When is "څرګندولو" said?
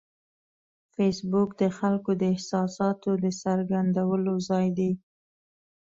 3.41-4.33